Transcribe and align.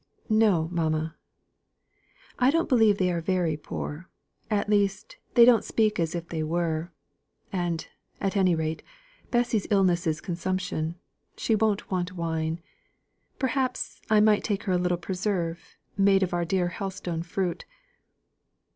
"No, 0.29 0.67
mamma! 0.71 1.15
I 2.39 2.49
don't 2.49 2.67
believe 2.67 2.97
they 2.97 3.11
are 3.11 3.21
very 3.21 3.55
poor, 3.55 4.09
at 4.49 4.67
least, 4.67 5.17
they 5.35 5.45
don't 5.45 5.63
speak 5.63 5.99
as 5.99 6.15
if 6.15 6.27
they 6.29 6.41
were; 6.41 6.91
and, 7.53 7.87
at 8.19 8.35
any 8.35 8.55
rate, 8.55 8.81
Bessy's 9.29 9.67
illness 9.69 10.07
is 10.07 10.19
consumption 10.19 10.95
she 11.37 11.53
won't 11.53 11.91
want 11.91 12.13
wine. 12.15 12.61
Perhaps, 13.37 14.01
I 14.09 14.19
might 14.21 14.43
take 14.43 14.63
her 14.63 14.73
a 14.73 14.77
little 14.79 14.97
preserve, 14.97 15.77
made 15.95 16.23
of 16.23 16.33
our 16.33 16.45
dear 16.45 16.69
Helstone 16.69 17.21
fruit. 17.21 17.65